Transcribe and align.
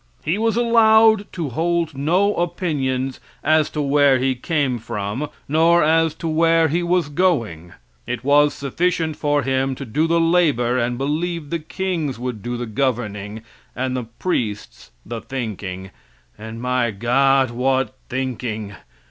He 0.25 0.39
was 0.39 0.55
allowed 0.57 1.31
to 1.33 1.49
hold 1.49 1.95
no 1.95 2.33
opinions 2.37 3.19
as 3.43 3.69
to 3.69 3.83
where 3.83 4.17
he 4.17 4.33
came 4.33 4.79
from, 4.79 5.29
nor 5.47 5.83
as 5.83 6.15
to 6.15 6.27
where 6.27 6.69
he 6.69 6.81
was 6.81 7.07
going. 7.07 7.73
It 8.07 8.23
was 8.23 8.55
sufficient 8.55 9.15
for 9.15 9.43
him 9.43 9.75
to 9.75 9.85
do 9.85 10.07
the 10.07 10.19
labor 10.19 10.75
and 10.75 10.97
believe 10.97 11.51
the 11.51 11.59
kings 11.59 12.17
would 12.17 12.41
do 12.41 12.57
the 12.57 12.65
governing 12.65 13.43
and 13.75 13.95
the 13.95 14.05
priests 14.17 14.89
the 15.05 15.21
thinking 15.21 15.91
and, 16.35 16.59
my 16.59 16.89
God, 16.89 17.51
what 17.51 17.93
thinking! 18.09 18.73